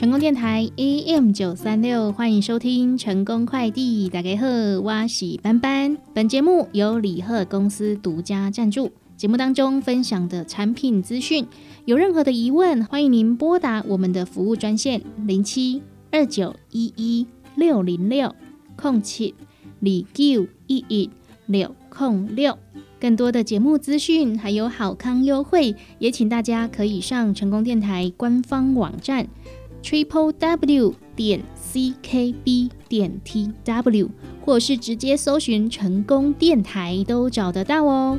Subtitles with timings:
[0.00, 4.08] 成功电台 AM 九三六，欢迎收听成功快递。
[4.08, 4.46] 大家好，
[4.80, 5.98] 我是班班。
[6.14, 8.90] 本节目由李贺公司独家赞助。
[9.18, 11.46] 节目当中分享的产品资讯，
[11.84, 18.34] 有任何的疑问，欢迎您拨打我们的服务专线零七二九一一六零六
[18.76, 19.34] 空七
[19.80, 21.10] 李九一一
[21.44, 22.56] 六空六。
[22.98, 29.26] 更多的节目资讯还有好康优惠，也请大家可以上成功电台官方网站
[29.82, 34.10] triple w 点 c k b 点 t w，
[34.44, 38.18] 或是直接搜寻成功电台都找得到哦。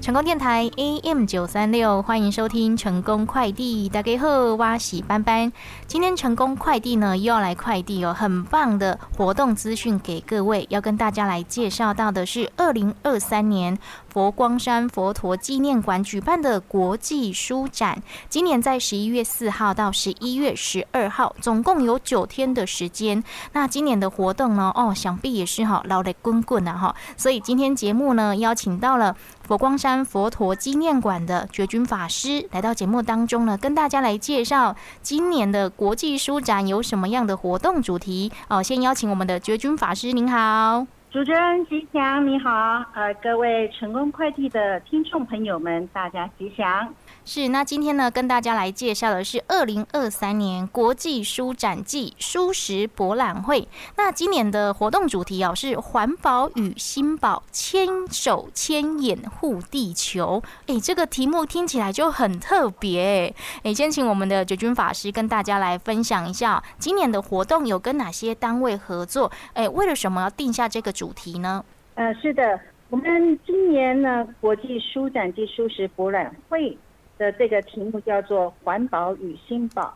[0.00, 3.88] 成功电台 AM 九三六，欢迎收听成功快递。
[3.88, 5.52] 大家好，我是班班。
[5.88, 13.76] 今天成功快递呢又要来快递哦，很棒的活动资讯给各位，要跟大家来介绍到的是二零二三年
[14.16, 18.02] 佛光山佛陀纪念馆举办的国际书展。
[18.30, 23.22] 今年在十一月四号到十一月十二号，总共有九天的时间。
[23.52, 26.96] 那今年的活动呢，哦，想必也是哈老雷滚滚啊哈。
[27.18, 29.14] 所以今天节目呢邀请到了。
[29.42, 38.60] 佛光山佛陀纪念馆的觉君法师来到节目当中呢，跟大家来介绍今年的国际书展有什么样的活动主题哦。
[38.60, 46.92] 先邀请我们的觉君法师，您好，主持人吉祥，你好，呃，各位成功快递的听众朋友们，大家吉祥。
[47.28, 53.66] 是，那今天呢，跟大家来介绍的是二零二三年国际书展暨书食博览会。
[53.96, 60.40] 那今年的活动主题哦是环保与新宝牵手牵眼护地球。
[60.68, 63.34] 哎，这个题目听起来就很特别。
[63.64, 69.32] 哎，先请我们的觉君法师跟大家来分享一下，今年的活动有跟哪些单位合作？
[69.54, 71.64] 哎，为了什么要定下这个主题呢？
[71.96, 76.78] 呃，是的，我们今年呢国际书展暨书食博览会。
[77.18, 79.94] 的这个题目叫做“环保与新宝，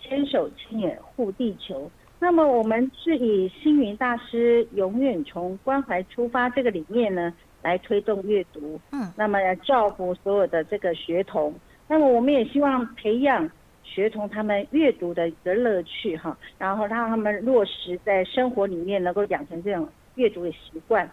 [0.00, 1.90] 牵手牵眼护地球”。
[2.18, 7.32] 那么我们是以星云大师永远从关怀出发这个理念呢，
[7.62, 8.80] 来推动阅读。
[8.92, 11.54] 嗯，那么要照顾所有的这个学童。
[11.86, 13.48] 那么我们也希望培养
[13.84, 21.08] 学童他们阅读的一个乐趣哈，然后让他们落实在生活里面，能够养成这种阅读的习惯。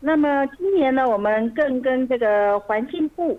[0.00, 3.38] 那么今年呢，我们更跟这个环境部。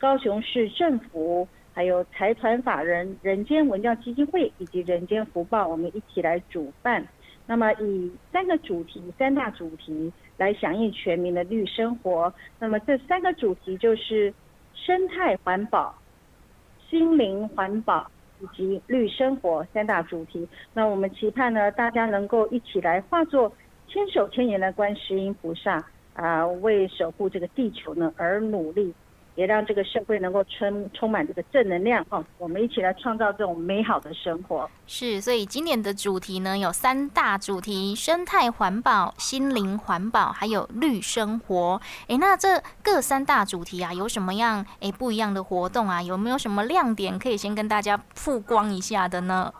[0.00, 7.06] 高雄市政府还有财团法人人间文教基金会以及人间福报，我们一起来主办。
[7.46, 12.32] 那么以三个主题、三大主题来响应全民的绿生活。
[12.58, 14.32] 那么这三个主题就是
[14.72, 15.94] 生态环保、
[16.88, 20.48] 心灵环保以及绿生活三大主题。
[20.72, 23.52] 那我们期盼呢，大家能够一起来化作
[23.86, 25.84] 千手千眼的观世音菩萨
[26.14, 28.94] 啊，为守护这个地球呢而努力。
[29.40, 34.68] 也让这个社会能够充充满这个正能量哈，我们一起来创造这种美好的生活。
[34.86, 41.80] 是，所以今年的主题呢有三大主题：生态环保、心灵环保，还有绿生活。
[42.06, 46.02] 哎，那这各三大主题啊，有什么样哎不一样的活动啊？
[46.02, 49.50] 有没有什么亮点可以先跟大家曝光一下的呢？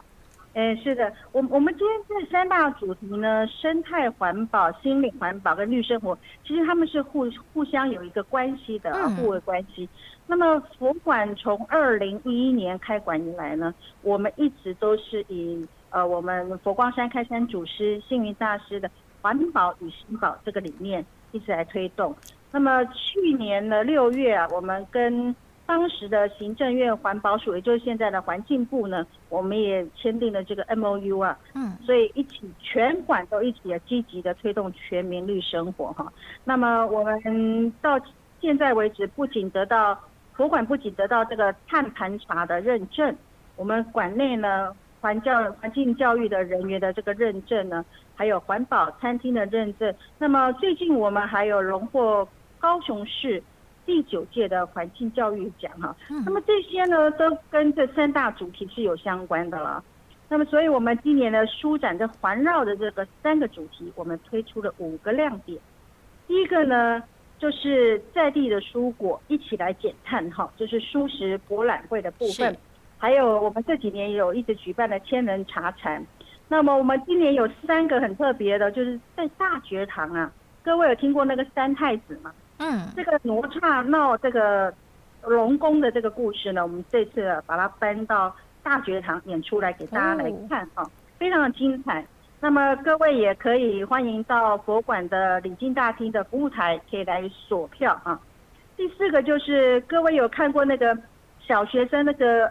[0.52, 9.88] 哎，是的，我我们今天这三大主题呢，生态环保、心理环保跟绿生活，其实他们是互互相有一个关系的互为关系。
[10.26, 13.72] 那么佛馆从二零一一年开馆以来呢，
[14.02, 18.90] 我们一直都是以呃我们佛光山开山祖师星云大师的
[19.22, 22.12] 环保与心保这个理念一直来推动。
[22.50, 25.34] 那么去年的六月啊，我们跟
[25.70, 36.12] 当时的行政院环保署，也就是现在的环境部呢，我们也签订了这个 M O U 啊，嗯，所以一起全馆都一起积极的推动全民绿生活哈。
[36.42, 38.00] 那么我们到
[38.40, 39.96] 现在为止，不仅得到
[40.36, 43.14] 博馆不仅得到这个碳盘查的认证，
[43.54, 47.84] 我们馆内呢环教环境教育的人员的这个认证呢，
[48.16, 49.94] 还有环保餐厅的认证。
[50.18, 52.26] 那么最近我们还有荣获
[52.58, 53.40] 高雄市。
[53.90, 55.92] 第九届的环境教育奖哈，
[56.24, 59.82] 那么这些呢都跟这三大主题是有相关的了。
[60.28, 65.60] 那么，所以我们今年的书展的环绕的这个三个主题，我们推出了五个亮点。
[66.28, 67.02] 第一个呢，
[67.36, 72.56] 就是在地的蔬果一起来减碳哈，就是蔬食博览会的部分。
[72.96, 76.06] 还有我们这几年也有一直举办的千人茶禅。
[76.46, 80.32] 那么我们今年有三个很特别的，就是在大学堂啊，
[80.62, 82.32] 各位有听过那个三太子吗？
[82.60, 84.72] 嗯，这个哪吒闹这个
[85.22, 90.84] 龙宫的这个故事呢，我们这次把它搬到大觉堂演出来给大家来看啊，
[91.18, 92.06] 非常的精彩。
[92.38, 98.18] 那么各位也可以欢迎到佛馆的礼敬大厅的服务台，可以来索票啊。
[98.76, 100.96] 第四个就是各位有看过那个
[101.38, 102.50] 小学生那个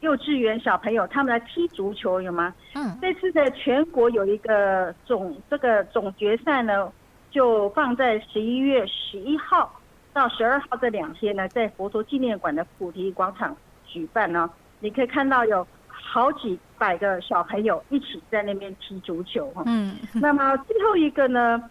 [0.00, 2.54] 幼稚园小朋友他们来踢足球有吗？
[2.74, 6.90] 嗯，这次的全国有一个总这个总决赛呢，
[7.30, 9.72] 就放在十一月十一号
[10.12, 14.50] 到十二号这两天呢，在佛陀纪念馆的菩提广场举办呢。
[14.80, 19.64] 你可以看到有好几百个小朋友一起在那边踢足球哈。
[19.66, 21.62] 嗯， 那么最后一个呢，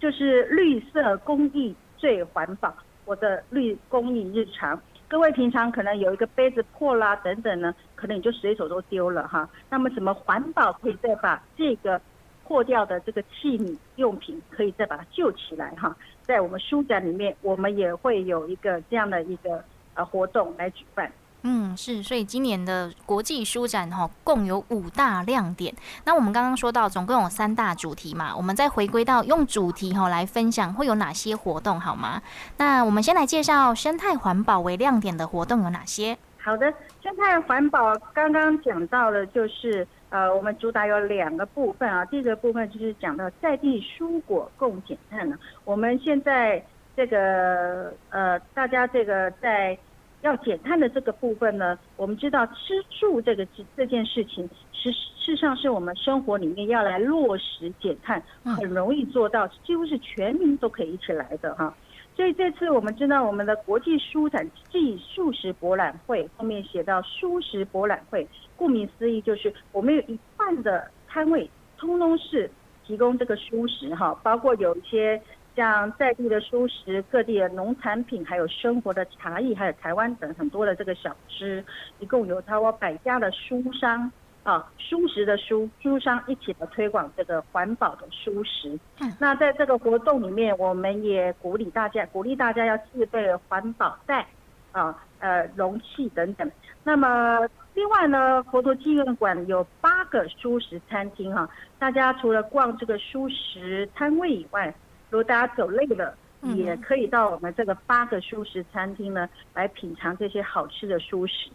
[0.00, 2.74] 就是绿色公益最环保，
[3.04, 4.80] 我的绿公益日常。
[5.08, 9.48] 各位平常可能有一个杯子破啦等等呢，可能你就随手都丢了哈。
[9.70, 12.00] 那么怎么环保可以再把这个
[12.46, 15.94] 破掉的这个器皿用品可以再把它救起来哈？
[16.22, 19.62] 在我们书展里面，我们也会有一个这样的一个
[19.94, 21.10] 呃活动来举办。
[21.42, 25.72] 嗯，是，所以今年的国际书展哈，共有五大亮点。
[26.04, 32.20] 那我们刚刚说到，总共有三大主题嘛，我们再回归到用主题哈来分享会有哪些活动好吗？
[32.56, 36.18] 那我们先来介绍生态环保为亮点的活动有哪些？
[36.42, 45.38] 好的，生态环保刚刚讲到了，就是呃，我们主打有两个部分啊，第一个部分就是讲到在地蔬果共减碳呢。
[45.62, 46.64] 我们现在
[46.96, 49.76] 这个呃，大家这个在
[50.22, 53.46] 要减碳的这个部分呢，我们知道吃住这个
[53.76, 61.74] 这件事情，实事实上是我们生活里面要来落实减碳，很容易做到，几乎是全民都可以一起来的哈。
[62.16, 68.26] 所以这次我们知道我们的国际书展暨素食博览会后面写到素食博览会，
[68.56, 72.50] 顾名思义就是我们有一半的摊位通通是
[72.84, 75.22] 提供这个素食哈，包括有一些。
[75.54, 81.64] 像在地的蔬食、各地的农产品，还有生活的茶艺，还有台湾等很多的这个小吃，
[81.98, 84.12] 一共有超过百家的书商
[84.46, 88.78] 啊，蔬食的舒书商一起的推广这个环保的蔬食。
[89.18, 94.24] 那在这个活动里面，我们也鼓励大家，鼓励大家要自备环保袋
[94.70, 96.48] 啊、呃容器等等。
[96.84, 97.40] 那么
[97.74, 101.50] 另外呢，佛陀纪念馆有八个蔬食餐厅哈，
[101.80, 104.72] 大家除了逛这个蔬食摊位以外，
[105.10, 106.14] 如果大家走累了，
[106.54, 111.50] 也可以到我们这个八个素食餐厅呢，来品尝这些好吃的素食。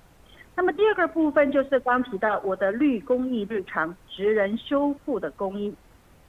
[0.62, 5.74] 那么第二个部分就是刚提到我的绿公益日常，职人修复的公益。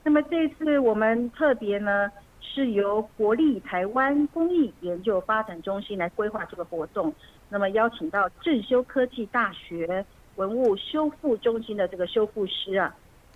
[0.03, 7.13] 那么这次我们特别呢，是由国立台湾公益研究发展中心来规划这个活动。
[7.47, 10.03] 那么邀请到正修科技大学
[10.37, 12.95] 文物修复中心的这个修复师啊，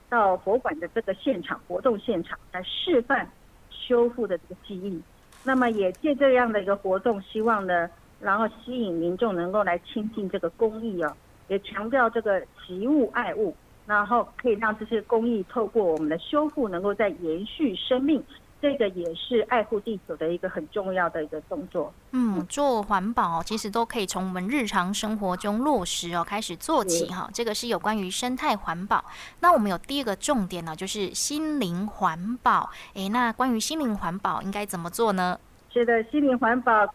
[0.09, 3.29] 到博物馆的这个现场活动现场来示范。
[3.69, 4.99] 修复的这个技艺，
[5.43, 7.87] 那么也借这样的一个活动，希望呢，
[8.19, 11.13] 然后吸引民众能够来亲近这个公益哦，
[11.47, 13.55] 也强调这个及物爱物，
[13.85, 18.23] 然后可以让这些公益透过我们的修复，能够在延续生命。
[18.59, 21.93] 这个也是爱护地球的一个很重要的一个动作。
[22.09, 27.29] 嗯，做环保其实都可以从我们日常生活中落实哦，开始做起哈。
[27.31, 29.05] 这个是有关于生态环保。
[29.41, 32.67] 那我们有第二个重点呢，就是心灵环保。
[32.95, 35.39] 哎，那关于心灵环保应该怎么做呢？
[35.71, 36.87] 是的，心灵环保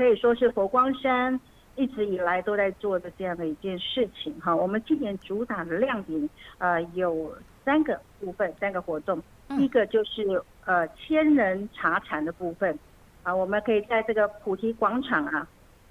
[0.00, 1.38] 可可以说是佛光山
[1.76, 4.56] 一直以来都在做的这样的一件事情哈。
[4.56, 7.30] 我们今年主打的亮点呃有
[7.66, 9.22] 三个部分，三个活动。
[9.58, 12.78] 一个就是呃千人茶禅的部分
[13.22, 15.46] 啊，我们可以在这个菩提广场啊，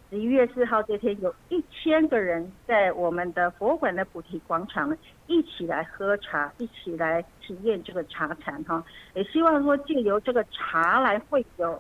[0.10, 4.98] 十一月四号这天有一千个人在我们的佛馆的菩提广场
[5.28, 8.84] 一起来喝茶，一起来体验这个茶禅哈。
[9.14, 11.80] 也希望说借由这个茶来会有，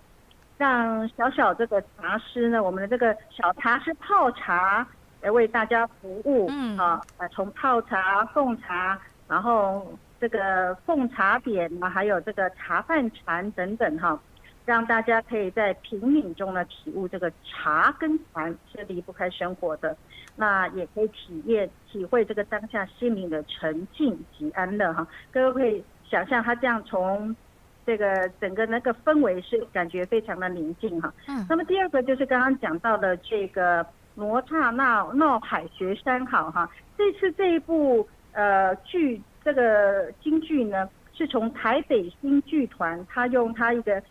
[0.60, 4.88] 让小小这个茶师呢，我们的这个小茶师泡茶
[5.22, 7.01] 来为大家服务，嗯啊，
[7.32, 9.92] 从泡茶、奉茶，然后。
[10.22, 14.20] 这个奉茶点啊，还有这个茶饭禅等等哈，
[14.66, 19.96] 让大家可以在品饮中呢体悟这个茶跟禅是离不开生活的，
[20.36, 25.08] 那也可以体验体会这个当下心灵的沉静及安乐哈。
[25.32, 27.34] 各位可以想象，他这样从
[27.89, 31.12] 这个整个那个氛围是感觉非常的宁静哈。
[31.27, 31.43] 嗯。
[31.50, 39.19] 那么第二个就是刚刚讲到的这个罗刹那闹海学山好哈，这次这一部呃剧。
[39.41, 44.03] 这个京剧呢，是从台北新剧团，他用他一个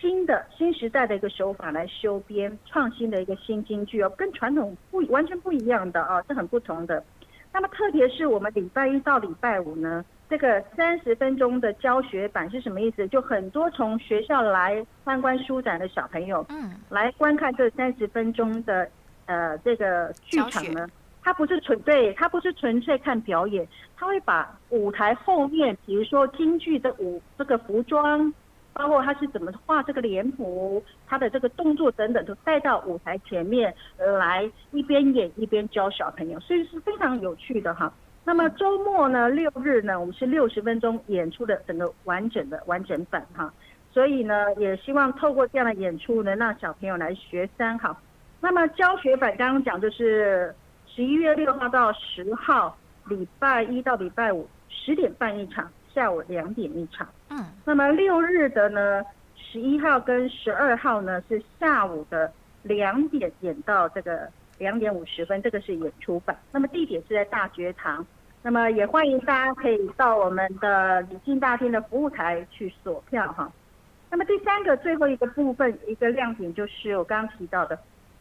[0.00, 7.02] 新的新时代的一个手法来修编创新的一个新京剧哦，跟传统不完全不一样的啊，是很不同的。
[7.52, 13.06] 那么特别是我们礼拜一到礼拜五呢，这个三十分钟的教学版是什么意思？
[13.08, 18.88] 就很多从学校来参观书展的小朋友，嗯，来观看这三十分钟的
[19.26, 20.88] 呃这个剧场呢。
[21.22, 23.66] 他不是纯对，他不是纯粹看表演，
[23.96, 28.32] 他会把舞台后面，比如说京剧的舞这个服装，
[28.72, 33.74] 包括他是怎么画这个脸谱，他的这个动作等等，都带到舞台前面
[34.18, 37.92] 来，一边演一边教小朋友，所以是非常有趣的哈。
[38.26, 43.54] 那么周末呢，六日呢，我们是六十分钟演出的整个完整的完整版哈。
[43.92, 47.96] 所以呢，也希望透过这样的演出，能让小朋友来学三好。
[48.40, 50.52] 那么教学版刚刚讲就是
[50.88, 57.08] 十一月六号到十号，礼拜一到礼拜五十点半一场，下午两点一场。
[57.30, 57.38] 嗯。
[57.64, 59.04] 那么六日的呢，
[59.36, 62.30] 十一号跟十二号呢是下午的
[62.64, 64.28] 两点演到这个
[64.58, 66.36] 两点五十分，这个是演出版。
[66.50, 68.04] 那么地点是在大学堂。
[68.46, 73.52] 那么也欢迎大家可以到我们的礼敬大厅的服务台去锁票哈。
[74.08, 77.76] 那么第三个最后一个部分，一个亮点就是我刚刚提到的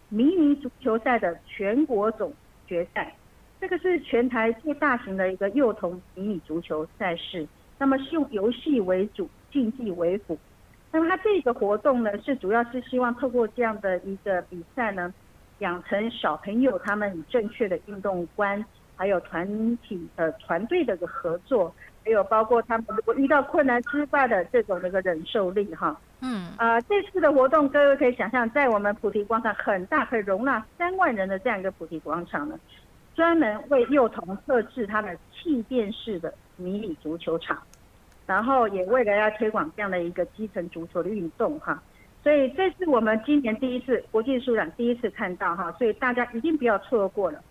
[0.10, 2.34] 迷你足球赛的全国总
[2.65, 3.13] 决赛，
[3.62, 7.48] 这个是全台最大型的一个幼童迷你足球赛事。
[7.77, 10.36] 那么是用游戏为主，竞技为辅。
[10.91, 15.13] 那么它这个活动呢，是主要是希望透过这样的一个比赛呢，
[15.60, 21.73] 养成小朋友他们正确的运动观，还有团体的团队的个合作。
[22.03, 32.59] 还有包括他们如果遇到困难之外的这种那个忍受力哈，嗯，啊，这次的活动各位可以想象，在我们菩提广场很大，可以容纳三万人的这样一个菩提广场呢，
[33.15, 37.59] 专门为幼童设置它的气垫式的迷你足球场，
[38.27, 41.81] 然后也为了要推广这样的一个基层足球的运动哈，
[42.21, 47.41] 所以这是我们今年第一次国际书展第一次看到哈，所以大家一定不要错过了。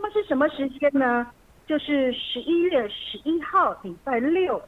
[0.00, 1.30] 那么是什么时间呢？
[1.66, 4.60] 就是十一月十一号礼拜六，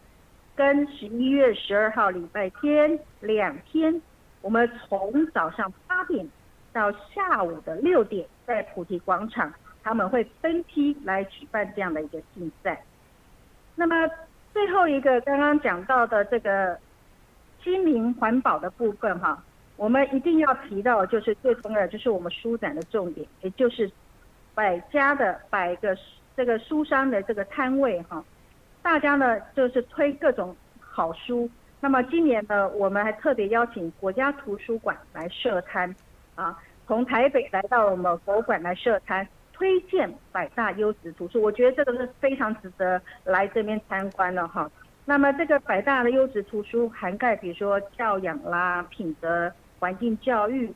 [0.55, 4.03] 跟十一月十二号礼拜天两天，
[4.43, 6.29] 我们从早上八点
[6.71, 9.51] 到下午的六点，在菩提广场，
[9.83, 12.85] 他们会分批来举办这样的一个竞赛。
[13.75, 14.07] 那么
[14.53, 16.79] 最后一个刚刚讲到的这个
[17.65, 19.43] 心灵环保的部分哈，
[19.77, 23.91] 我们一定要提到，就是最重要就是我们书展的重点，也就是
[24.55, 25.97] 百家的百个。
[26.35, 28.25] 这个书商的这个摊位哈，
[28.81, 31.49] 大家呢就是推各种好书。
[31.79, 35.95] 那么今年呢，我们还特别邀请国家图书馆来设摊
[36.35, 41.43] 啊，从台北来到我们博物馆来设摊，推荐百大优质图书。
[41.43, 44.71] 我觉得这个是非常值得来这边参观的哈。
[45.05, 50.73] 那么这个百大的优质图书涵盖，比如说教养啦、品德、环境教育、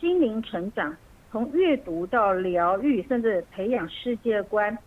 [0.00, 0.96] 心灵成长，
[1.34, 4.78] 从阅读到疗愈，甚至培养世界观。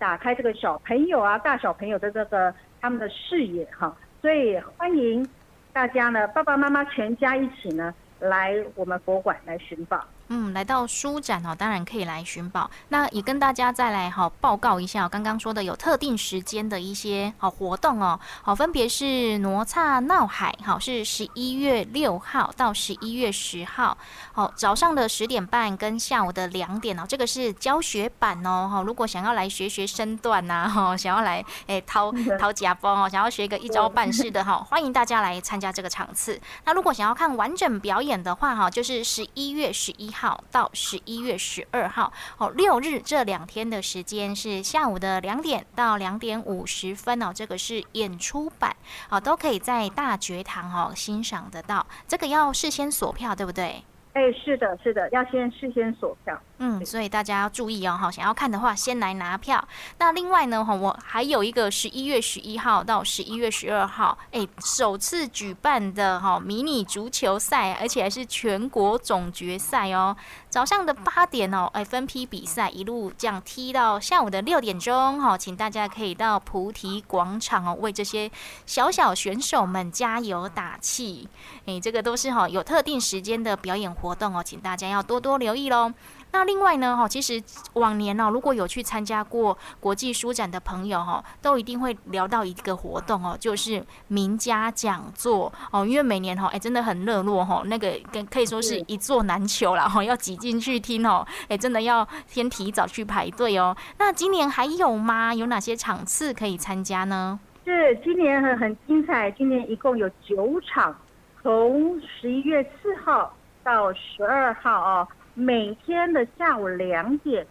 [0.00, 5.24] 打开这个小朋友啊，大小朋友的这个他们的视野哈，所以欢迎
[5.72, 10.04] 大家呢，爸爸妈妈全家一起呢，来我们博物馆来寻宝。
[10.34, 12.70] 嗯，来到书展哦，当然可以来寻宝。
[12.88, 18.18] 那也跟大家再来哈报告一下，刚刚说的有特定时间的一些好活动哦。
[18.40, 23.98] 好，分别是哪吒闹海，好是十一月六号到十一月十号，
[24.32, 28.70] 好早上的十点半跟下午的两点哦，这个是教学版哦。
[28.72, 36.40] 哈，如果想要来学学身段呐，哈，想要来诶掏掏假包哦，想要学个一招半式的哈， 欢迎大家来参加这个场次。
[36.64, 40.21] 那如果想要看完整表演的话哈，就是十一月十一号。
[40.22, 48.76] 好，到十一月十二号，哦，六日这两天的时间是下午的两点到两点五十分哦，这个是演出版，
[49.08, 53.82] 好，都可以在大觉堂哦欣赏得到，这个要事先锁票，对不对？
[54.14, 56.38] 哎，是的，是的，要先事先锁票。
[56.58, 59.66] 嗯，所以大家要注意哦，哈，想要看的话先来拿票。
[59.98, 70.14] 那另外呢，哈，我还有一个十一月十一号到十一月十二号，哎，首次举办的哈迷你足球赛，而且还是全国总决赛哦。
[70.50, 78.30] 早上的八点哦，哎，分批比赛，一路这样踢到下午的六点钟，哈，请大家可以到菩提广场哦，为这些
[78.66, 81.26] 小小选手们加油打气。
[81.64, 83.90] 哎，这个都是哈有特定时间的表演。
[84.02, 85.92] 活动哦，请大家要多多留意喽。
[86.32, 87.40] 那另外呢，哈，其实
[87.74, 95.86] 往年呢，如果有去参加过国际书展的朋友哈，都一定会聊到一个活动哦，就是名家讲座哦。
[95.86, 103.76] 因为每年哈，哎，真的很热络哈，那个跟可以说是一座难求了哈，要挤进去听哦，哎，真的要先提早去排队哦。
[103.98, 105.32] 那今年还有吗？
[105.34, 107.38] 有哪些场次可以参加呢？
[107.64, 110.96] 是今年很很精彩，今年一共有九场，
[111.42, 113.32] 从十一月四号。
[113.62, 117.46] 到十二号哦，每天的下午两点，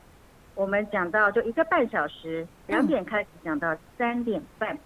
[0.56, 4.78] 我们讲到就一个半小时，两点开始讲到三点半，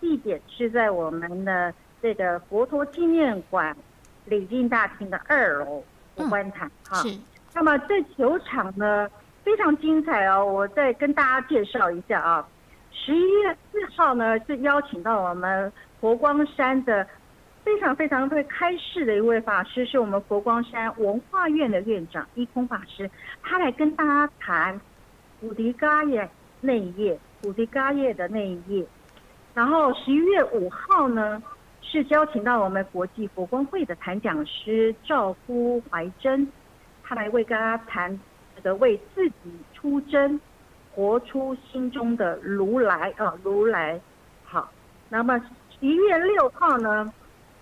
[0.00, 1.72] 地点是在我们的
[2.02, 3.76] 这个佛陀纪念馆
[4.26, 5.82] 礼敬大厅的二楼
[6.28, 6.96] 观堂哈。
[6.98, 7.18] 是。
[7.54, 9.08] 那么这球场呢
[9.44, 12.46] 非常精彩哦，我再跟大家介绍一下啊。
[12.90, 17.06] 十一月四号呢是邀请到我们佛光山的
[17.64, 23.10] 非常非常会开示的一位法师，是我们佛光山文化院的院长一空法师，
[23.42, 24.78] 他来跟大家谈
[25.40, 26.28] 古迪嘎耶
[26.60, 28.84] 那一页，古迪嘎耶的那一页。
[29.54, 31.42] 然后十一月五号呢，
[31.80, 36.46] 是邀请到我们国际佛光会的谈讲师赵夫怀真，
[37.02, 38.20] 他来为大家谈
[38.56, 40.38] 这个为自己出征，
[40.94, 43.98] 活出心中的如来啊，如来。
[44.44, 44.70] 好，
[45.08, 45.38] 那么
[45.70, 47.10] 十一月六号呢？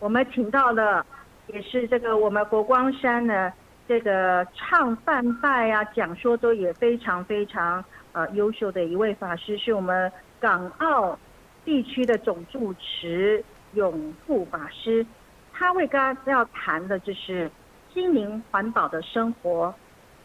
[0.02, 1.06] 我们请到了，
[1.46, 3.52] 也是这个我们国光山的
[3.86, 11.16] 这个唱梵拜啊，讲说都也非常非常呃优秀的一位法师，是我们港澳
[11.64, 13.44] 地区的总住持
[13.74, 15.06] 永富法师。
[15.52, 17.48] 他为大家要谈的就是
[17.94, 19.72] 心灵环保的生活，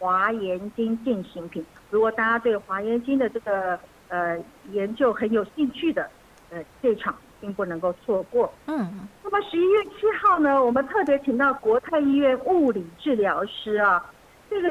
[0.00, 1.62] 华严经进行品》。
[1.90, 4.36] 如果大家对《华严经》的这个呃
[4.72, 6.10] 研究很有兴趣的，
[6.50, 7.14] 呃，这场。
[7.40, 8.52] 并不能够错过。
[8.66, 14.04] 嗯，那么十一月七号呢，我们特别请到国泰医院物理治疗师啊，
[14.50, 14.68] 这个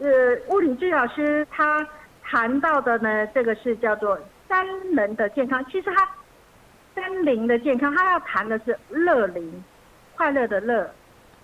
[0.00, 1.86] 呃物理治疗师他
[2.22, 4.18] 谈到的呢，这个是叫做
[4.48, 5.64] 三能的健康。
[5.66, 6.08] 其实他
[6.94, 9.64] 三零的健康，他要谈的是乐龄，
[10.14, 10.90] 快乐的乐，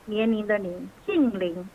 [0.07, 1.69] 年龄的龄，净龄，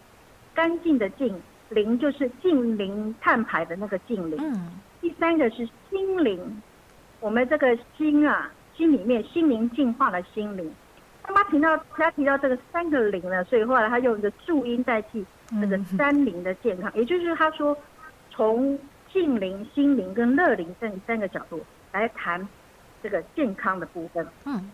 [0.54, 1.40] 干净的净，
[1.70, 4.38] 龄就是净零碳排的那个净零。
[4.40, 6.62] 嗯，第三个是心灵，
[7.20, 8.50] 我们这个心啊。
[8.78, 10.72] 心里面心灵净化的心灵，
[11.24, 15.26] 他妈提到他提到这个三个零呢，所以后来他用一个注音代替
[15.60, 17.76] 这个三零的健康，也就是他说
[18.30, 18.78] 从
[19.12, 21.60] 静灵、心灵跟乐灵这三个角度
[21.92, 22.48] 来谈
[23.02, 24.26] 这个健康的部分。
[24.46, 24.70] 嗯，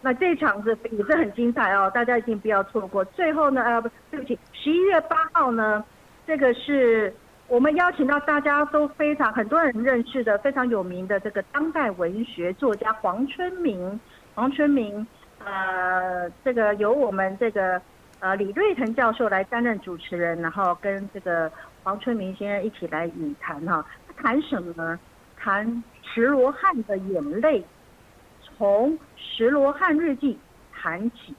[0.00, 3.04] 那这一场子也是很精彩哦，大家一定不要错过。
[3.04, 5.84] 最后呢，呃，不对不起，十一月八号呢，
[6.26, 7.14] 这个是。
[7.52, 14.00] 我们邀请到大家都非常很多人认识的非常有名的这个当代文学作家黄春明，
[14.34, 15.06] 黄春明，
[15.44, 17.78] 呃，这个由我们这个
[18.20, 23.84] 呃李瑞腾教授来担任主持人，然后跟这个黄春明先生一起来语谈哈。
[24.08, 24.98] 他谈什么呢？
[25.36, 27.62] 谈石罗汉的眼泪，
[28.40, 30.38] 从石罗汉日记
[30.72, 31.34] 谈起，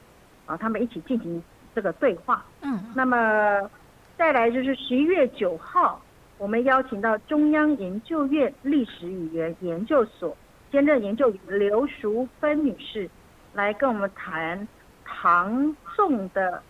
[0.46, 1.42] 啊，他们一起进行
[1.74, 2.46] 这个对话。
[2.62, 3.68] 嗯，那么。
[4.16, 6.00] 再来就是十一月九号，
[6.38, 10.36] 我们邀请到中央研究院历史语言研究所
[10.72, 13.10] 兼任研究员刘淑芬女士，
[13.54, 14.68] 来跟我们谈
[15.04, 16.62] 唐宋的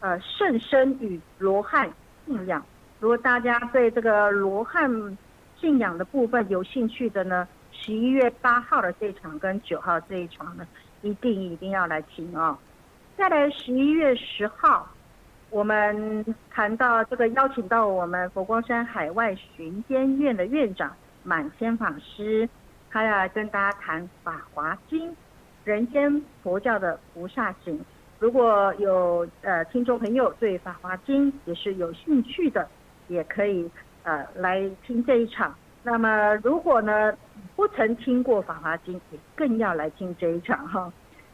[0.00, 1.88] 呃圣僧与罗汉
[2.26, 2.64] 信仰。
[2.98, 4.90] 如果大家对这个罗汉
[5.60, 10.66] 信仰的部分有兴趣的呢，十一月八号的这一场跟九号这一场呢，
[11.02, 12.56] 一定一定要来听哦。
[13.16, 14.88] 再来十一月十号。
[15.50, 22.48] 我们谈到这个，邀请到我们佛光山海外巡监院的院长满千法师，
[22.88, 25.10] 他要跟大家谈《法华经》，
[25.64, 27.84] 人间佛教的菩萨行。
[28.20, 32.68] 如果有呃听众朋友对《法华经》也是有兴趣的，
[33.08, 33.68] 也可以
[34.04, 35.52] 呃来听这一场。
[35.82, 37.12] 那么如果呢
[37.56, 40.92] 不曾听过《法华经》，也更要来听这一场哈。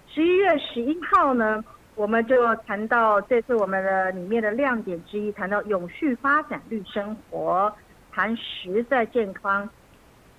[0.08, 1.62] 十一月十一号呢？
[1.96, 7.74] 我们就谈到这次我们的里面的亮点之一，谈到永续发展绿生活，
[8.12, 9.66] 谈实在健康，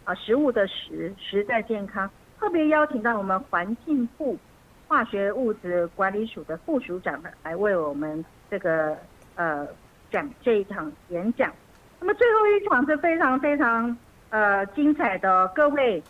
[0.04, 2.08] 啊，食物的食，实在健康。
[2.40, 4.38] 特别邀请到我们环境部
[4.88, 8.96] 化学物质管理署的副署长来为我们这个
[9.34, 9.68] 呃
[10.12, 11.52] 讲这一场演讲。
[12.00, 13.98] 那么最后一场是非常非常
[14.30, 16.04] 呃精彩的，各位。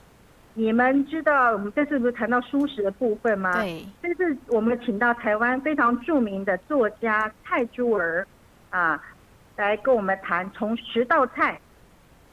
[0.58, 3.54] 你们知道我们这次不是谈到舒适的部分吗？
[3.62, 8.26] 对，这次我们请到台湾非常著名的作家蔡珠儿
[8.72, 9.00] 啊，
[9.56, 11.62] 来跟我们谈从十道菜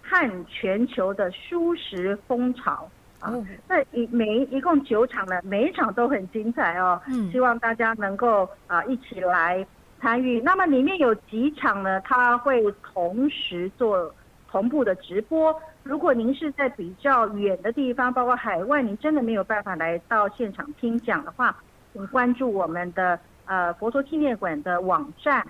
[0.02, 2.88] 看全球的舒适风潮
[3.20, 3.34] 啊。
[3.68, 6.98] 那一每一共九场呢，每一场都很精彩哦。
[7.08, 9.66] 嗯，希望大家能够啊一起来
[10.00, 10.40] 参与。
[10.40, 14.10] 那么里面有几场呢，他会同时做
[14.50, 15.54] 同步的直播。
[15.84, 21.54] 如果您是在比较远的地方，包括海外，您真的没有办法来到现场听讲的话，
[21.92, 25.46] 请关注我们的呃佛陀纪念馆的网站，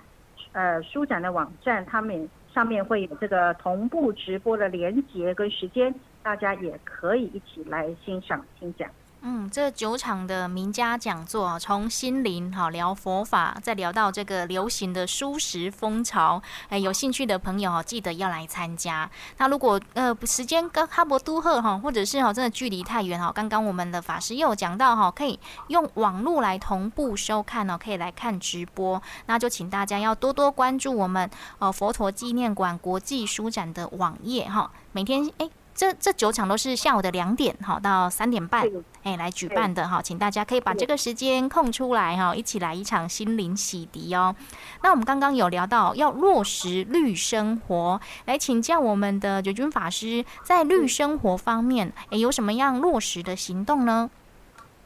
[0.51, 8.89] 呃书展的网站，他们上面会有这个同步直播的连接跟时间，大家也可以一起来欣赏听讲。
[9.27, 19.09] 嗯，这九场的名家讲座，从心灵好聊佛法，再聊到这个流行的舒适风潮，哎，有兴趣的朋友记得要来参加。
[19.37, 29.01] 那如果呃时间跟哈伯都赫哈，或者是哈真的距离太远哈，刚刚我们的法师又讲到哈，可以用网络来同步收看哦，可以来看直播。
[29.25, 35.49] 那就请大家要多多关注我们呃佛陀纪念馆国际书展的网页哈，每天哎。
[35.75, 38.65] 这这九场都是下午的两点哈到三点半，
[39.03, 44.33] 哎来举办的哈，请大家可以把这个时间空出来哈，一起来一场心灵洗涤哦。
[44.81, 54.09] 那我们刚刚有聊到要落实绿生活，来请教我们的九军法师，在绿生活方面，哎有什么样落实的行动呢？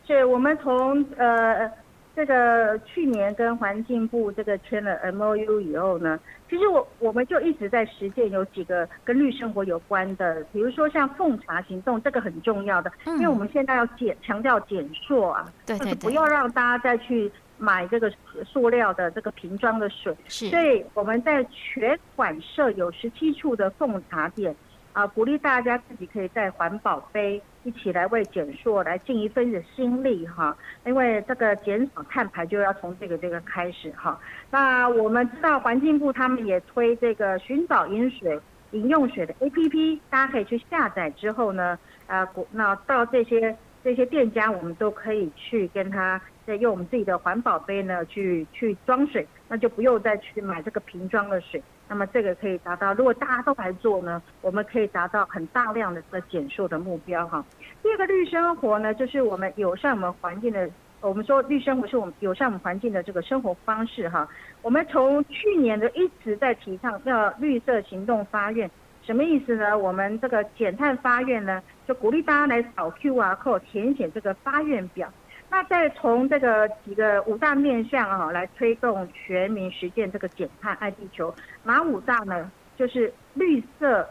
[0.08, 1.72] 是我们从呃。
[2.20, 18.12] 这个去年跟环境部这个签了 M O U 以后呢，其实我我们就一直在实践有几个跟绿生活有关的，比如说像奉茶行动，这个很重要的，因为我们现在要减强调减塑啊，就是不要让大家再去买这个
[18.46, 24.54] 塑料的这个瓶装的水，所以我们在全馆设有十七处的奉茶点。
[24.94, 30.56] 啊，鼓励大家自己可以带环保杯，一起来为减塑来尽一份的心力哈。
[30.86, 34.20] 因为这个减少碳排就要从这个这个开始哈。
[34.50, 38.40] 那我们知道环境部他们也推这个寻找饮水、
[38.72, 51.62] 饮用水的 APP，大家可以去下载之后呢，啊，那到这些这些店家，我们都可以去跟他再用我们自己的环保杯呢去去装水，那就不用再去买这个瓶装的水。
[51.90, 57.44] 那么这个可以达到，如果大家都来做呢，我们可以达到很大量的这个减数的目标哈。
[57.82, 60.70] 第二个绿生活呢，就是我们友善我们环境的，
[61.02, 64.30] 我们说绿生活是我们友善我们环境的这个生活方式哈。
[64.62, 68.70] 我们从去年的一直在提倡要绿色行动发愿，
[69.02, 69.76] 什么意思呢？
[69.76, 75.12] 我们这个减碳发愿呢，就鼓励大家来扫 QR code 填写这个发愿表。
[75.52, 81.34] 那再从这个几个五大面向啊，来推动全民实践这个减碳爱地球。
[81.64, 82.52] 哪五大呢？
[82.78, 84.08] 就是绿色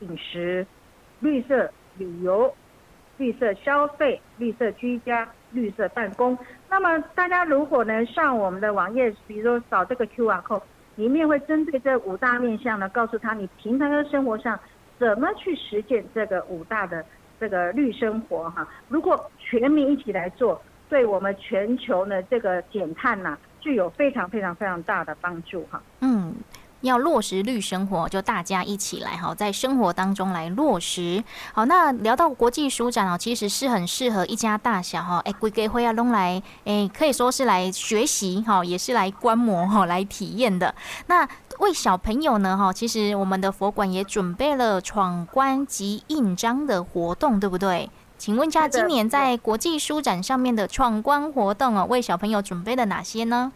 [0.00, 0.66] 饮食、
[1.20, 2.54] 绿色旅游、
[3.16, 6.38] 绿色消费、绿色居家、绿色办公。
[6.68, 10.62] 那么大家如果呢上我们的网页，比如说扫这个 QR code，
[10.96, 14.60] 里面会针对这五大面向呢，告诉他你平常的生活上
[14.98, 17.04] 怎么去实践这个五大的
[17.40, 18.68] 这个绿生活哈。
[18.88, 20.60] 如果全民一起来做。
[20.92, 25.80] 对我们全球呢，这个减碳呐，具有非常非常非常大的帮助哈。
[26.00, 26.34] 嗯，
[26.82, 31.24] 要落实绿生活，就大家一起来哈，在生活当中来落实。
[31.54, 40.74] 好，那聊到国际书展哦，其实是很适合一家大小哈，哎，贵给会要弄来，哎，可以说是来学习哈，也是来观摩哈，来体验的。
[41.06, 41.26] 那
[41.60, 47.88] 为小朋友呢哈，其实我们的佛馆也准备了闯关及印章的活动，对不对？
[48.22, 53.50] 请问一下，今年在国际书展上面的闯关活动哦，为小朋友准备了哪些呢？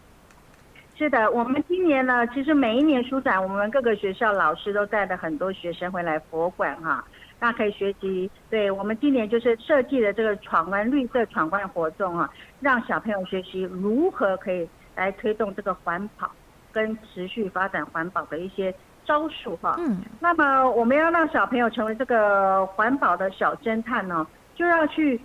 [0.97, 7.01] 是的，我们今年呢，其实每一年书展，我们各个学校老师都带了很多学生回来佛馆哈，
[7.39, 8.29] 大家可以学习。
[8.49, 16.29] 对我们今年就是设计的这个闯关绿色闯关活动啊，让小朋友学习如何可以来推动这个环保
[16.73, 18.75] 跟持续发展环保的一些
[19.05, 19.77] 招数哈。
[19.79, 20.01] 嗯。
[20.19, 24.27] 那么我们要让小朋友成为这个环保的小侦探呢？
[24.57, 25.21] 就要去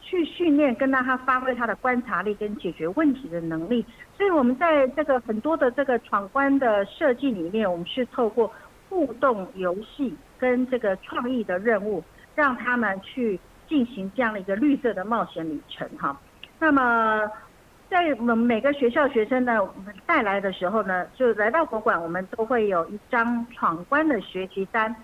[0.00, 3.86] 去训练，跟让他发挥他的观察力跟解决问题的能力。
[4.16, 8.52] 所以，我们在这个很多的这个闯关的设计里面，我们是透过
[8.88, 12.02] 互动游戏跟这个创意的任务，
[12.34, 16.18] 让他们去进行这样的一个绿色的冒险旅程哈。
[16.58, 17.30] 那么，
[17.88, 24.94] 在我们每个学校学生呢我们带来的时候呢，就来到博物馆，我们都会有一张闯关的学习单。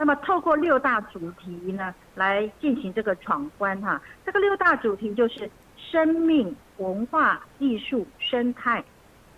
[0.00, 4.00] 那么，透过六大主题呢，来进行这个闯关哈。
[4.24, 8.82] 这个六大主题就是生命、文化、艺术、生态、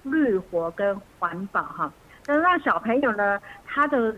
[0.04, 1.92] 绿活跟环保哈。
[2.28, 4.14] 能让小朋友呢，他的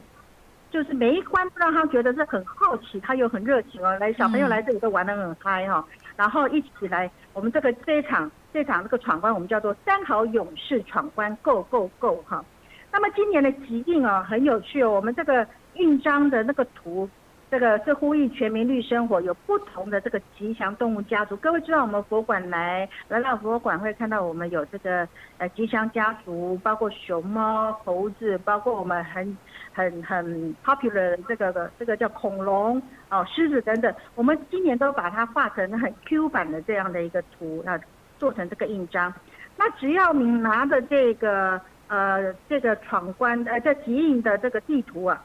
[0.71, 3.99] 就是每一关让他觉得是很好奇，他又很热情哦。
[3.99, 5.83] 来，小朋友来这里都玩得很嗨哈。
[6.15, 12.45] 然后一起来，我们这个这一场这场这个闯关，我们叫做三好勇士闯关，Go Go Go 哈。
[12.93, 15.47] 那么今年的集印啊，很有趣哦，我们这个。
[15.77, 17.09] 印章的那个图，
[17.51, 21.37] 这个是呼吁全民绿生活，有不同的这个吉祥动物家族。
[21.37, 25.07] 各位知道我们博物馆来来到博物馆会看到我们有这个
[25.39, 29.37] 呃吉祥家族，包括熊猫、猴子，包括我们很
[29.73, 33.95] 很很 popular 这个的这个叫恐龙哦，狮子等等。
[34.15, 37.79] 我们今年都把它画成很 Q 版的这样的一个图，那
[38.19, 39.13] 做成这个印章。
[39.57, 45.23] 那只要你拿着这个呃这个闯关呃这吉印的这个地图啊。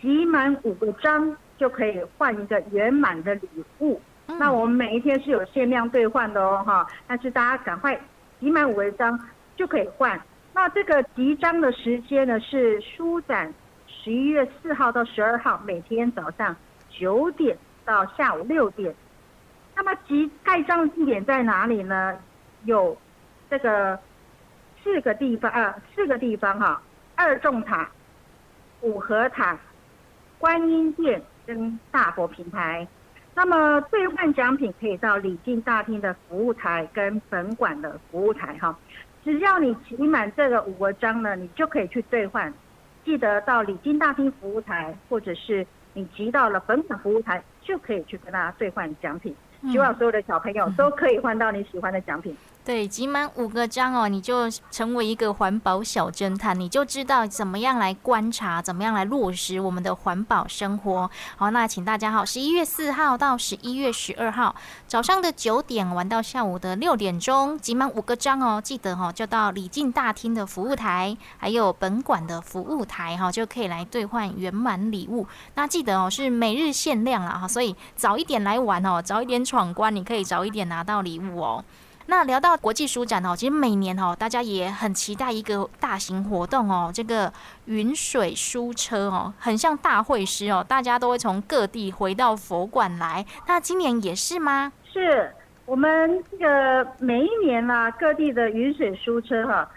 [0.00, 3.48] 集满五个章就可以换一个圆满的礼
[3.80, 4.00] 物。
[4.38, 6.86] 那我们每一天是有限量兑换的哦，哈！
[7.06, 8.00] 但是大家赶快
[8.38, 9.18] 集满五个章
[9.56, 10.20] 就可以换。
[10.54, 13.52] 那这个集章的时间呢是书展
[13.86, 16.54] 十一月四号到十二号，每天早上
[16.88, 18.94] 九点到下午六点。
[19.74, 22.16] 那么集盖章的地点在哪里呢？
[22.64, 22.96] 有
[23.50, 23.98] 这个
[24.82, 26.80] 四个地方啊，四个地方哈：
[27.16, 27.90] 二重塔、
[28.80, 29.58] 五合塔。
[30.40, 32.88] 观音殿跟大佛平台。
[33.34, 38.76] 那么兑换奖品可以到礼敬大厅的服务台跟本馆的服务台哈，
[39.22, 42.52] 只要你集满这个五个章呢，你就可以去兑换。
[43.04, 49.34] 记得到礼敬大厅服务台，或者是你集到了本馆服务台，就可以去跟大家兑换奖品。
[49.70, 52.34] 希望所有的小朋友都可以换到你喜欢的奖品。
[52.62, 61.10] 对，集满五个章哦，你就成为一个环保小侦探，你就知道怎么样来观察，怎么样来落实我们的环保生活。
[61.36, 64.54] 好，那请大家好，十一月四号到十一月十二号
[64.86, 75.26] 早上的九点玩到下午的六点钟，集满五个章哦，记得哈，就到礼敬大厅的服务台，还有本馆的服务台哈，就可以来兑换圆满礼物。
[75.54, 81.64] 那记得哦，是每日限量了哈，所以早一点来玩哦，早一点闯关，你可以早一点拿到礼物哦。
[82.10, 87.32] 那聊到国际书展哦，其实每年哦，大家也很期待一个大型活动哦，这个
[87.66, 93.24] 云水书车哦，很像大会师哦，大家都会从各地回到佛馆来。
[93.46, 94.72] 那今年也是吗？
[94.92, 95.32] 是
[95.66, 99.70] 我们这个每一年呢，各地的云水书车哈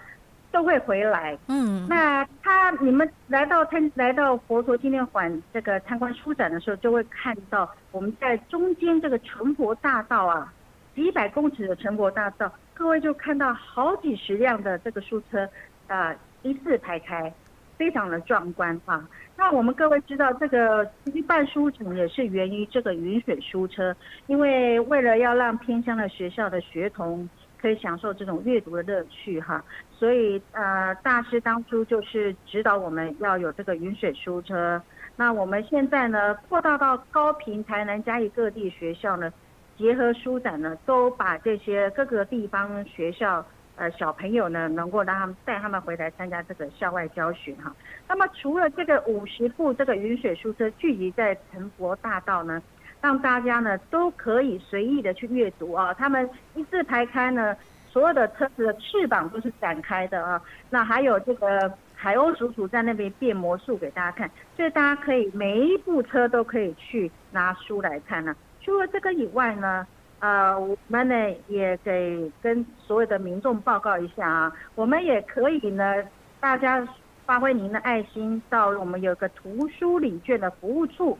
[0.52, 1.38] 都会回来。
[1.50, 10.52] 嗯，那他你们来到参来到佛陀纪念馆这个参观书展的时候，就会看到我们在中间这个成佛大道啊。
[10.96, 15.50] 几百公尺的成国大道，各位就看到好几十辆的这个书车，
[15.88, 17.34] 啊，一字排开，
[17.78, 19.08] 非常的壮观啊。
[19.36, 23.96] 那我们各位知道，这个其实办书城也是源于这个云水书车，
[24.28, 27.28] 因为为了要让偏乡的学校的学童
[27.60, 34.80] 可以享受这种阅读的乐趣哈，所以呃，大师当初就是指导我们要有这个云水书车。
[35.16, 39.34] 那我们现在呢，扩大到高平、台南、嘉义各地学校呢。
[39.78, 43.44] 结合书展呢，都把这些各个地方学校
[43.76, 47.76] 呃小朋友呢，能够让他们带他们回来参加这个校外教学哈。
[48.08, 52.62] 那么除了这个五十部这个云水书车聚集在成佛大道呢，
[53.02, 55.94] 让大家呢都可以随意的去阅读啊。
[55.94, 57.58] 他们一字排开呢，
[57.90, 60.40] 所有的车子的翅膀都是展开的啊。
[60.70, 68.36] 那还有这个海鸥叔叔在那边变魔术给大家看，所以大家可以每一部车都可以去拿书来看呢。
[68.64, 69.86] 除了这个以外呢，
[70.20, 71.16] 呃，我们呢
[71.50, 75.96] 也给跟所有的民众报告一下啊，我们也可以呢，
[76.40, 76.88] 大家
[77.26, 81.18] 发挥您的爱心，到我们有个图书礼券的服务处，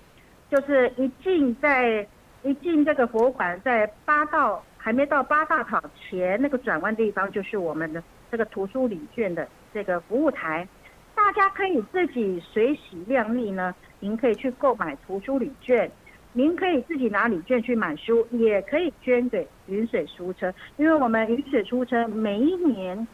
[0.50, 2.08] 就是一进在
[2.44, 8.02] 一进这个博物馆，在八道还没到八大塔前那个转弯地方，就是我们的
[8.32, 10.66] 这个图书礼券的这个服务台，
[11.14, 15.92] 大家可以自己随喜量力呢，您可以去购买图书礼券。
[16.36, 23.08] 您可以自己拿礼券去买书，也可以捐给云水书车，因为我们云水书车每一年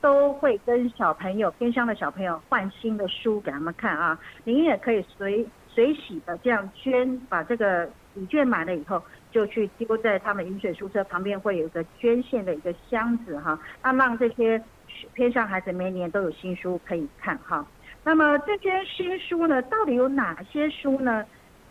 [0.00, 4.18] 都会跟小朋友偏乡的小朋友换新的书给他们看啊。
[4.44, 14.62] 您也可以随随喜的这样捐，把这个礼券买了以后，就去丢在他们云水书车旁边，会有一个捐献的一个箱子哈，那让这些
[15.14, 17.66] 偏乡孩子每年都有新书可以看哈。
[18.04, 21.24] 那么这些新书呢，到底有哪些书呢？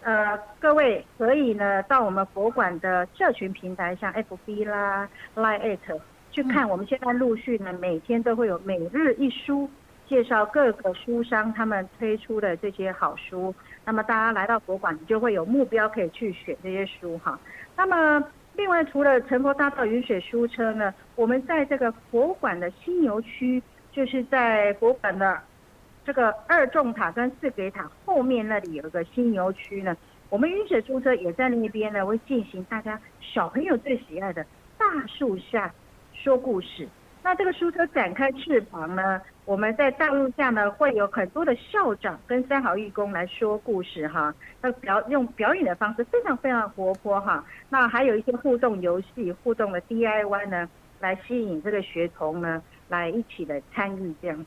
[0.05, 5.79] 呃，各位可以呢到我们博物馆的社群平台，像 FB 啦、Line
[6.29, 6.69] 去看。
[6.69, 9.67] 我们现在陆续呢每天都会有每日一书，
[10.07, 13.51] 介绍各个书商他们推出的这些好书。
[13.83, 17.39] 那么大家来到博物馆，你就会有目标可以去选这些书哈。
[17.75, 23.59] 那么另外除了成佛大道云水书车呢，我们在这个博物馆的犀牛区，
[23.91, 25.41] 就是在博物馆的。
[26.05, 29.97] 这个二重塔跟四给塔后面那里有一个新牛区呢，
[30.29, 34.45] 我们云水租车也在那边呢，会进行大家小朋友最喜爱的
[34.77, 35.73] 大树下
[36.13, 36.87] 说故事。
[37.23, 47.43] 那这个书车展开翅膀呢，我们在大树下呢会有很多的校长跟三好义工来说故事哈，那表用表演的方式非常非常活泼哈。
[47.67, 54.45] 那还有一些互动游戏、互动的 DIY 呢，来吸引这个学童呢来一起来参与这样。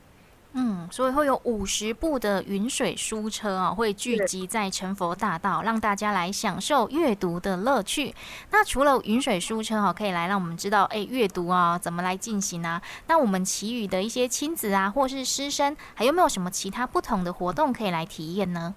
[0.53, 8.13] 嗯，所以会有五十部的云水书车啊，会聚集在成佛大道，让大家来享受阅读的乐趣。
[8.49, 12.81] 那除了云水书车哈，可以来让我们知道，哎，阅读啊怎么来进行啊？
[13.05, 18.73] 那我们其余的一些亲子啊，或是师生，还有没有什么其他不同的活动可以来体验呢？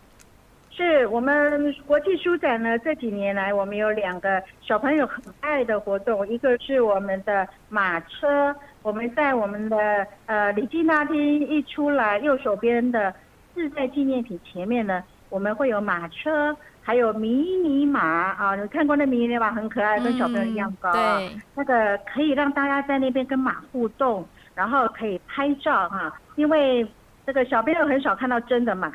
[0.71, 8.55] 是我们国际书展呢，这几年来我们有两个小朋友很爱的活动，一个是我们的马车。
[8.83, 13.15] 我们在我们的呃礼敬大厅一出来，右手边的
[13.55, 21.21] 自在纪念品前面呢，我们会有马车，还有迷你马啊，你看过那迷你马很可爱，跟小朋友一样高啊。
[21.55, 26.87] 那个可以让大家在那边跟马互动，然后可以拍照哈，因为
[27.25, 28.93] 这个小朋友很少看到真的马，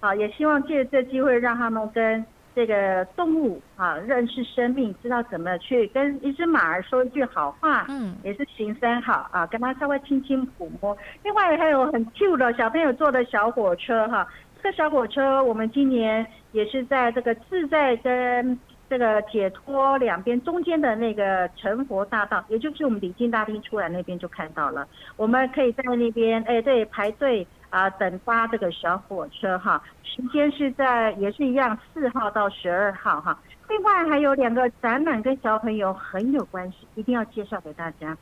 [0.00, 10.96] 啊，也希望借这机会让他们跟这个动物啊，认识生命，知道怎么去跟一只马儿说一句好话，嗯，也是行三好啊，跟它稍微轻轻抚摸。
[11.22, 14.26] 另外还有很 cute 的小朋友坐的小火车哈，
[14.62, 24.86] 这个小火车我们今年也是在这个自在跟这个解脱两边中间的那个成佛大道，也就是我们礼敬大厅出来那边就看到了，
[25.16, 27.46] 我们可以在那边哎对排队。
[27.74, 33.36] 啊，等搭这个小火车哈，时间是在也是一样，四号到十二号哈。
[33.68, 38.16] 另外还有两个展览跟小朋友很有关系，一定要介绍给大家。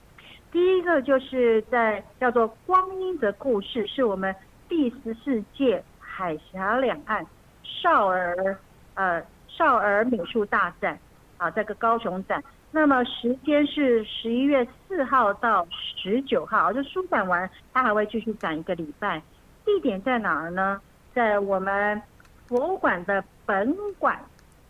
[0.50, 4.34] 第一个就是在叫做《光阴的故事》，是我们
[4.70, 7.22] 第十四届海峡两岸
[7.62, 8.56] 少儿
[8.94, 10.98] 呃少儿美术大展
[11.36, 12.42] 啊，这个高雄展。
[12.70, 19.20] 那么时间是十一月四号到十九号，就书展完，它还会继续展一个礼拜。
[19.64, 20.80] 地点在哪儿呢？
[21.14, 22.00] 在我们
[22.48, 24.18] 博物馆的本馆，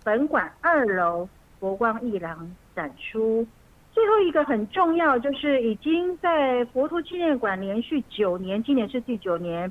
[0.05, 1.29] 本馆二楼
[1.59, 3.47] 佛光艺廊展出。
[3.93, 9.71] 最后一个很重要，就是已经在佛陀纪念馆连续九年，今年是第九年，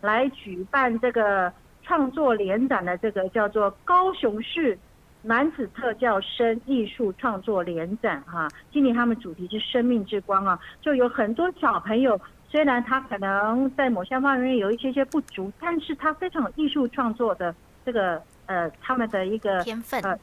[0.00, 4.78] 来举办这个创作联展的这个叫做高雄市
[5.22, 8.46] 男子特教生艺术创作联展哈。
[8.70, 12.20] 今年他们主题是生命之光啊，就有很多小朋友。
[12.52, 20.18] 虽然他可能在某些方面有一些些不足，但是他非常有艺术创作的这个呃他们的一个天分呃，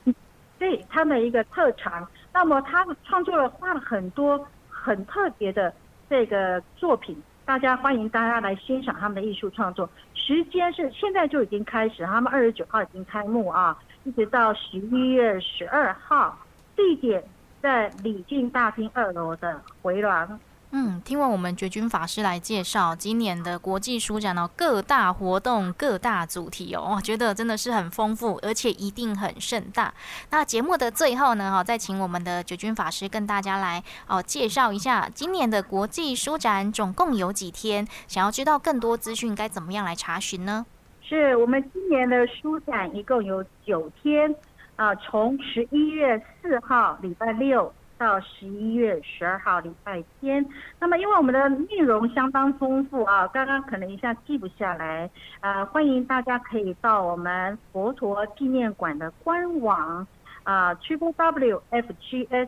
[0.60, 2.08] 对他们的一个特长。
[2.32, 5.74] 那么他创作了画了很多很特别的
[6.08, 9.90] 这个作品，大家欢迎大家来欣赏他们的艺术创作。
[10.14, 16.38] 时间是现在就已经开始，他们二十九号已经开幕啊，一直到十一月十二号，
[16.76, 17.24] 地点
[17.60, 20.40] 在礼敬大厅二楼的回廊。
[20.72, 29.92] 嗯，听完我们觉君法师来介绍今年的国际书展哦，各大活动、各大主题哦，我觉得真的是很丰富，而且一定很盛大。
[30.30, 37.88] 那节目的最后呢，哈，再请我们的觉君法师跟大家来哦介绍一下今年的国际书展总共有几天？
[38.08, 40.68] 想要知道更多资讯，该怎么样来查询呢？
[41.02, 44.36] 是我们今年的书展一共有九天
[44.76, 47.74] 啊，从十一月四号礼拜六。
[48.00, 50.44] 到十一月十二号礼拜天，
[50.80, 55.10] 那么因为我们的内容相当丰富啊，刚刚可能一下记不下来，
[55.42, 60.08] 呃，欢迎大家可以到我们佛陀纪念馆的官网
[60.44, 62.48] 啊曲风 WFGS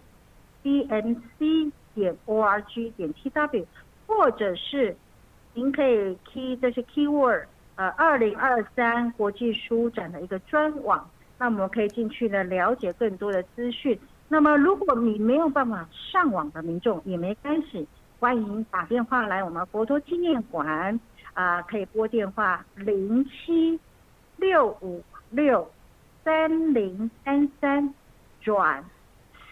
[0.64, 3.68] DMC 点 o r g 点 t w，
[4.08, 4.96] 或者是
[5.54, 7.44] 您可以 key 这是 keyword，
[7.76, 14.00] 呃，二零二三国际书展的一个专网，那我们可以进去呢了解更多的资讯。
[14.34, 17.86] 那么，如果你没有办法上网的民众也没关系，
[18.18, 20.98] 欢迎打电话来我们佛陀纪念馆，
[21.34, 23.78] 啊，可以拨电话零七
[24.38, 25.70] 六五六
[26.24, 27.94] 三零三三
[28.40, 28.82] 转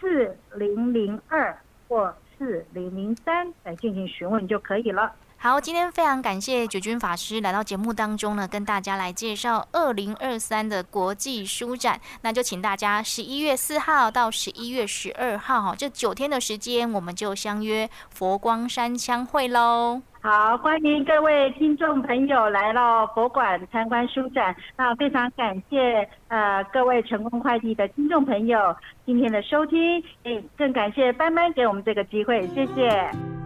[0.00, 1.54] 四零零二
[1.86, 5.12] 或四零零三来进行询问就可以了。
[5.42, 11.98] 好，今天非常感谢九军法师来到节目当中呢，跟大家来介绍二零二三的国际书展。
[12.20, 20.02] 那就请大家十一月四号到十一月十二号哈，这九天的时间，我们就相约佛光山相会喽。
[20.20, 24.54] 好，欢迎各位听众朋友来到佛馆参观书展。
[24.76, 28.76] 那非常感谢呃各位成功快递的听众朋友
[29.06, 33.39] 今天的收听，也更感谢班班给我们这个机会，谢谢。